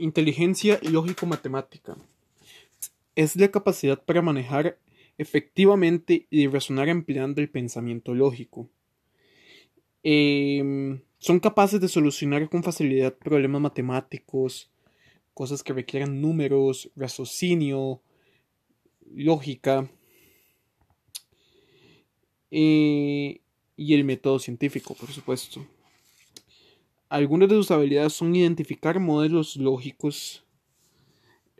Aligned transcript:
Inteligencia 0.00 0.80
lógico-matemática. 0.82 1.94
Es 3.14 3.36
la 3.36 3.50
capacidad 3.50 4.02
para 4.02 4.22
manejar 4.22 4.78
efectivamente 5.18 6.26
y 6.30 6.46
razonar 6.46 6.88
empleando 6.88 7.42
el 7.42 7.50
pensamiento 7.50 8.14
lógico. 8.14 8.66
Em, 10.02 11.02
son 11.18 11.38
capaces 11.38 11.82
de 11.82 11.88
solucionar 11.88 12.48
con 12.48 12.62
facilidad 12.62 13.14
problemas 13.14 13.60
matemáticos, 13.60 14.70
cosas 15.34 15.62
que 15.62 15.74
requieran 15.74 16.22
números, 16.22 16.90
raciocinio, 16.96 18.00
lógica 19.14 19.86
eh, 22.50 23.42
y 23.76 23.94
el 23.94 24.04
método 24.04 24.38
científico, 24.38 24.94
por 24.94 25.10
supuesto. 25.10 25.66
Algunas 27.10 27.48
de 27.48 27.56
sus 27.56 27.70
habilidades 27.70 28.14
son 28.14 28.34
identificar 28.34 29.00
modelos 29.00 29.56
lógicos 29.56 30.46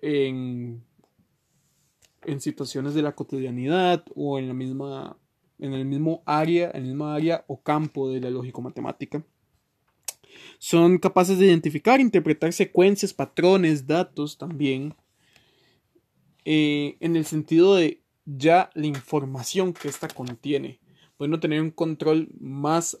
en, 0.00 0.82
en 2.22 2.40
situaciones 2.40 2.94
de 2.94 3.02
la 3.02 3.14
cotidianidad 3.14 4.04
o 4.14 4.38
en 4.38 4.48
la 4.48 4.54
misma 4.54 5.18
en 5.58 5.74
el 5.74 5.84
mismo 5.84 6.22
área, 6.24 6.70
el 6.70 6.84
mismo 6.84 7.06
área 7.06 7.44
o 7.46 7.60
campo 7.60 8.10
de 8.10 8.20
la 8.20 8.30
lógico-matemática. 8.30 9.22
Son 10.58 10.98
capaces 10.98 11.38
de 11.38 11.46
identificar, 11.46 12.00
interpretar 12.00 12.52
secuencias, 12.52 13.12
patrones, 13.12 13.86
datos 13.86 14.38
también, 14.38 14.94
eh, 16.44 16.96
en 17.00 17.16
el 17.16 17.24
sentido 17.24 17.74
de 17.74 18.02
ya 18.24 18.70
la 18.74 18.86
información 18.86 19.72
que 19.72 19.88
ésta 19.88 20.08
contiene. 20.08 20.80
Pueden 21.16 21.38
tener 21.40 21.60
un 21.60 21.70
control 21.70 22.28
más 22.38 22.98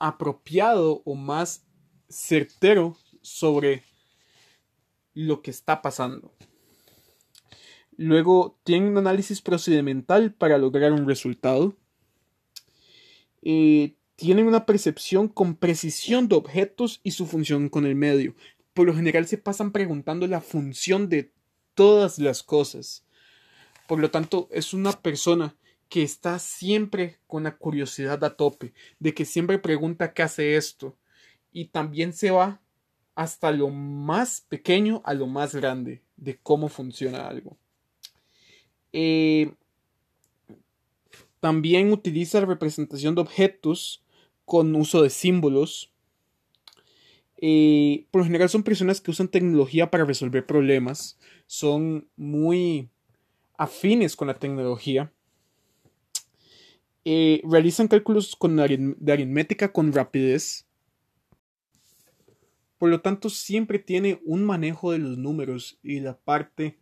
apropiado 0.00 1.02
o 1.04 1.14
más 1.14 1.64
certero 2.08 2.96
sobre 3.22 3.84
lo 5.14 5.42
que 5.42 5.50
está 5.52 5.82
pasando. 5.82 6.34
Luego 7.96 8.58
tienen 8.64 8.88
un 8.88 8.98
análisis 8.98 9.42
procedimental 9.42 10.32
para 10.32 10.58
lograr 10.58 10.92
un 10.92 11.06
resultado. 11.06 11.76
Eh, 13.42 13.94
tienen 14.16 14.46
una 14.46 14.66
percepción 14.66 15.28
con 15.28 15.54
precisión 15.54 16.26
de 16.26 16.36
objetos 16.36 17.00
y 17.02 17.12
su 17.12 17.26
función 17.26 17.68
con 17.68 17.86
el 17.86 17.94
medio. 17.94 18.34
Por 18.72 18.86
lo 18.86 18.94
general 18.94 19.26
se 19.26 19.38
pasan 19.38 19.70
preguntando 19.70 20.26
la 20.26 20.40
función 20.40 21.08
de 21.08 21.32
todas 21.74 22.18
las 22.18 22.42
cosas. 22.42 23.04
Por 23.86 23.98
lo 23.98 24.10
tanto, 24.10 24.48
es 24.50 24.72
una 24.72 24.92
persona 24.92 25.56
que 25.90 26.02
está 26.02 26.38
siempre 26.38 27.18
con 27.26 27.42
la 27.42 27.56
curiosidad 27.58 28.24
a 28.24 28.36
tope, 28.36 28.72
de 29.00 29.12
que 29.12 29.26
siempre 29.26 29.58
pregunta 29.58 30.14
qué 30.14 30.22
hace 30.22 30.56
esto, 30.56 30.96
y 31.52 31.66
también 31.66 32.14
se 32.14 32.30
va 32.30 32.60
hasta 33.16 33.50
lo 33.50 33.68
más 33.68 34.40
pequeño 34.40 35.02
a 35.04 35.12
lo 35.12 35.26
más 35.26 35.54
grande 35.54 36.00
de 36.16 36.38
cómo 36.38 36.68
funciona 36.68 37.26
algo. 37.28 37.58
Eh, 38.92 39.52
también 41.40 41.92
utiliza 41.92 42.40
la 42.40 42.46
representación 42.46 43.14
de 43.16 43.22
objetos 43.22 44.04
con 44.44 44.74
uso 44.76 45.02
de 45.02 45.10
símbolos. 45.10 45.92
Eh, 47.36 48.06
por 48.10 48.20
lo 48.20 48.26
general 48.26 48.48
son 48.48 48.62
personas 48.62 49.00
que 49.00 49.10
usan 49.10 49.28
tecnología 49.28 49.90
para 49.90 50.04
resolver 50.04 50.46
problemas. 50.46 51.18
Son 51.46 52.08
muy 52.16 52.90
afines 53.56 54.14
con 54.14 54.28
la 54.28 54.38
tecnología. 54.38 55.12
Eh, 57.04 57.40
realizan 57.44 57.88
cálculos 57.88 58.36
con 58.36 58.56
de 58.56 59.12
aritmética 59.12 59.72
con 59.72 59.92
rapidez. 59.92 60.66
Por 62.78 62.90
lo 62.90 63.00
tanto, 63.00 63.30
siempre 63.30 63.78
tiene 63.78 64.20
un 64.24 64.44
manejo 64.44 64.92
de 64.92 64.98
los 64.98 65.18
números 65.18 65.78
y 65.82 66.00
la 66.00 66.16
parte 66.16 66.78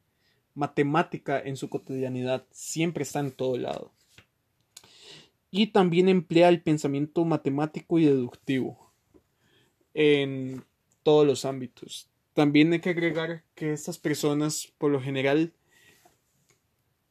matemática 0.54 1.40
en 1.40 1.56
su 1.56 1.68
cotidianidad. 1.68 2.46
Siempre 2.50 3.02
está 3.02 3.20
en 3.20 3.32
todo 3.32 3.56
lado. 3.56 3.92
Y 5.50 5.68
también 5.68 6.08
emplea 6.08 6.48
el 6.48 6.62
pensamiento 6.62 7.24
matemático 7.24 7.98
y 7.98 8.04
deductivo 8.04 8.92
en 9.94 10.64
todos 11.02 11.26
los 11.26 11.44
ámbitos. 11.44 12.10
También 12.34 12.72
hay 12.72 12.80
que 12.80 12.90
agregar 12.90 13.42
que 13.54 13.72
estas 13.72 13.98
personas, 13.98 14.72
por 14.78 14.92
lo 14.92 15.00
general, 15.00 15.52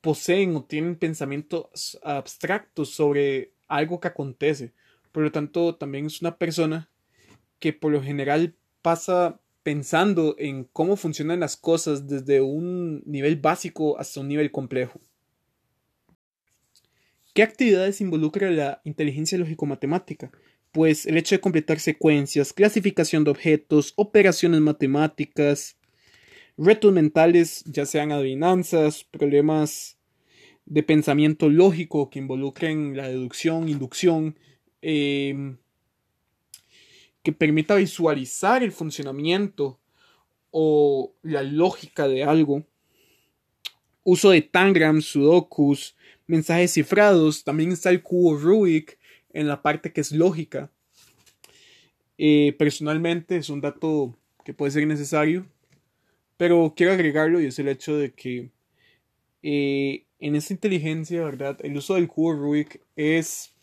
poseen 0.08 0.56
o 0.56 0.64
tienen 0.64 0.96
pensamientos 0.96 2.00
abstractos 2.02 2.92
sobre 2.92 3.52
algo 3.68 4.00
que 4.00 4.08
acontece. 4.08 4.72
Por 5.12 5.22
lo 5.22 5.34
tanto, 5.34 5.76
también 5.76 6.06
es 6.06 6.22
una 6.22 6.38
persona 6.38 6.90
que 7.60 7.74
por 7.74 7.92
lo 7.92 8.02
general 8.02 8.56
pasa 8.82 9.42
pensando 9.64 10.38
en 10.40 10.64
cómo 10.64 10.96
funcionan 10.96 11.42
las 11.42 11.58
cosas 11.58 12.08
desde 12.08 12.40
un 12.40 13.04
nivel 13.06 13.36
básico 13.36 14.00
hasta 14.00 14.22
un 14.22 14.30
nivel 14.30 14.50
complejo. 14.50 15.02
¿Qué 17.34 17.44
actividades 17.44 18.00
involucra 18.00 18.50
la 18.50 18.80
inteligencia 18.86 19.38
lógico-matemática? 19.38 20.32
Pues 20.72 21.06
el 21.06 21.18
hecho 21.18 21.36
de 21.36 21.42
completar 21.42 21.82
secuencias, 21.82 22.54
clasificación 22.54 23.26
de 23.26 23.32
objetos, 23.32 23.92
operaciones 23.98 24.62
matemáticas, 24.62 25.76
retos 26.58 26.94
mentales, 26.94 27.66
ya 27.66 27.86
sean 27.86 28.14
adivinanzas, 28.14 29.04
problemas 29.04 29.97
de 30.68 30.84
pensamiento 30.84 31.50
lógico 31.50 32.10
que 32.10 32.20
involucren 32.20 32.96
la 32.96 33.08
deducción, 33.08 33.70
inducción, 33.70 34.38
em, 34.82 35.58
que 37.24 37.32
permita 37.32 37.76
visualizar 37.76 38.64
el 38.64 38.72
funcionamiento 38.72 39.80
o 40.52 41.14
la 41.24 41.42
lógica 41.42 42.08
de 42.08 42.24
algo. 42.24 42.66
Uso 44.04 44.32
de 44.32 44.42
tangrams, 44.42 45.06
sudokus, 45.06 45.96
mensajes 46.28 46.74
cifrados. 46.74 47.44
También 47.44 47.72
está 47.72 47.90
el 47.90 48.04
cubo 48.04 48.38
Rubik 48.38 48.98
en 49.32 49.48
la 49.48 49.62
parte 49.62 49.94
que 49.94 50.02
es 50.02 50.12
lógica. 50.12 50.70
Eh, 52.18 52.56
personalmente 52.58 53.38
es 53.38 53.50
un 53.50 53.62
dato 53.62 54.18
que 54.44 54.54
puede 54.54 54.72
ser 54.72 54.88
necesario, 54.88 55.46
pero 56.36 56.74
quiero 56.76 56.94
agregarlo 56.94 57.40
y 57.40 57.46
es 57.46 57.60
el 57.60 57.68
hecho 57.68 57.96
de 57.98 58.14
que 58.14 58.50
eh, 59.44 60.07
en 60.20 60.36
esta 60.36 60.54
inteligencia, 60.54 61.24
¿verdad? 61.24 61.58
El 61.62 61.78
uso 61.78 61.96
del 61.96 62.08
cubo 62.08 62.34
Rubik 62.34 62.82
es, 62.96 63.54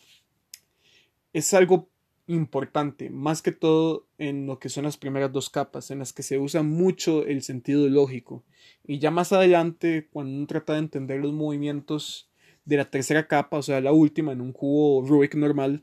es 1.32 1.54
algo 1.54 1.88
importante, 2.26 3.10
más 3.10 3.42
que 3.42 3.52
todo 3.52 4.06
en 4.18 4.46
lo 4.46 4.58
que 4.58 4.68
son 4.68 4.84
las 4.84 4.96
primeras 4.96 5.32
dos 5.32 5.50
capas, 5.50 5.90
en 5.90 5.98
las 5.98 6.12
que 6.12 6.22
se 6.22 6.38
usa 6.38 6.62
mucho 6.62 7.26
el 7.26 7.42
sentido 7.42 7.88
lógico. 7.88 8.44
Y 8.86 8.98
ya 8.98 9.10
más 9.10 9.32
adelante, 9.32 10.08
cuando 10.10 10.36
uno 10.36 10.46
trata 10.46 10.74
de 10.74 10.78
entender 10.80 11.20
los 11.20 11.32
movimientos 11.32 12.30
de 12.64 12.78
la 12.78 12.90
tercera 12.90 13.28
capa, 13.28 13.58
o 13.58 13.62
sea, 13.62 13.80
la 13.80 13.92
última, 13.92 14.32
en 14.32 14.40
un 14.40 14.52
cubo 14.52 15.06
Rubik 15.06 15.34
normal, 15.34 15.82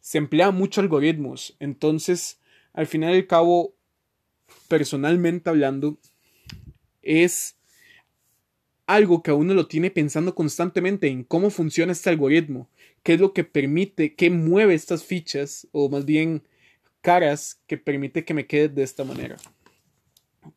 se 0.00 0.18
emplea 0.18 0.50
mucho 0.50 0.82
algoritmos. 0.82 1.56
Entonces, 1.60 2.40
al 2.74 2.86
final 2.86 3.14
y 3.14 3.18
al 3.18 3.26
cabo, 3.26 3.74
personalmente 4.68 5.48
hablando, 5.48 5.98
es 7.00 7.56
algo 8.86 9.22
que 9.22 9.30
a 9.30 9.34
uno 9.34 9.54
lo 9.54 9.66
tiene 9.66 9.90
pensando 9.90 10.34
constantemente 10.34 11.08
en 11.08 11.24
cómo 11.24 11.50
funciona 11.50 11.92
este 11.92 12.10
algoritmo, 12.10 12.68
qué 13.02 13.14
es 13.14 13.20
lo 13.20 13.32
que 13.32 13.44
permite, 13.44 14.14
qué 14.14 14.30
mueve 14.30 14.74
estas 14.74 15.04
fichas, 15.04 15.66
o 15.72 15.88
más 15.88 16.04
bien 16.04 16.42
caras 17.00 17.60
que 17.66 17.78
permite 17.78 18.24
que 18.24 18.34
me 18.34 18.46
quede 18.46 18.68
de 18.68 18.82
esta 18.82 19.04
manera. 19.04 19.36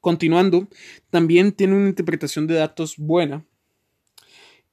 Continuando, 0.01 0.67
también 1.09 1.51
tiene 1.51 1.75
una 1.75 1.89
interpretación 1.89 2.47
de 2.47 2.55
datos 2.55 2.97
buena. 2.97 3.45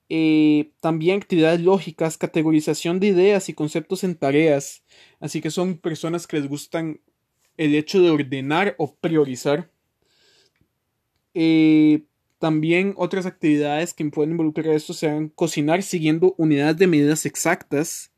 Eh, 0.08 0.70
también 0.80 1.16
actividades 1.16 1.60
lógicas, 1.60 2.18
categorización 2.18 3.00
de 3.00 3.08
ideas 3.08 3.48
y 3.48 3.54
conceptos 3.54 4.04
en 4.04 4.16
tareas. 4.16 4.84
Así 5.20 5.40
que 5.40 5.50
son 5.50 5.78
personas 5.78 6.26
que 6.26 6.38
les 6.38 6.48
gustan 6.48 7.00
el 7.56 7.74
hecho 7.74 8.02
de 8.02 8.10
ordenar 8.10 8.74
o 8.78 8.94
priorizar. 8.96 9.70
Eh, 11.34 12.04
también 12.38 12.94
otras 12.96 13.26
actividades 13.26 13.94
que 13.94 14.04
pueden 14.06 14.32
involucrar 14.32 14.74
esto 14.74 14.92
sean 14.92 15.28
cocinar 15.28 15.82
siguiendo 15.82 16.34
unidades 16.36 16.76
de 16.76 16.86
medidas 16.86 17.26
exactas 17.26 18.12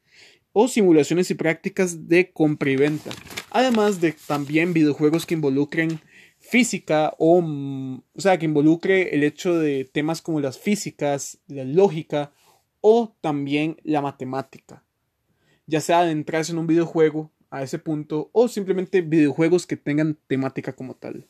o 0.52 0.68
simulaciones 0.68 1.30
y 1.30 1.34
prácticas 1.34 2.08
de 2.08 2.32
compra 2.32 2.70
y 2.70 2.76
venta. 2.76 3.10
Además 3.50 4.00
de 4.00 4.14
también 4.26 4.72
videojuegos 4.72 5.26
que 5.26 5.34
involucren 5.34 6.00
física 6.38 7.14
o, 7.18 7.40
mm, 7.42 8.02
o 8.14 8.20
sea, 8.20 8.38
que 8.38 8.46
involucre 8.46 9.14
el 9.14 9.22
hecho 9.22 9.58
de 9.58 9.84
temas 9.84 10.22
como 10.22 10.40
las 10.40 10.58
físicas, 10.58 11.38
la 11.46 11.64
lógica 11.64 12.32
o 12.80 13.14
también 13.20 13.76
la 13.82 14.00
matemática. 14.00 14.82
Ya 15.66 15.80
sea 15.80 16.00
adentrarse 16.00 16.52
en 16.52 16.58
un 16.58 16.66
videojuego 16.66 17.30
a 17.50 17.62
ese 17.62 17.78
punto 17.78 18.30
o 18.32 18.48
simplemente 18.48 19.00
videojuegos 19.02 19.66
que 19.66 19.76
tengan 19.76 20.18
temática 20.26 20.74
como 20.74 20.94
tal. 20.94 21.26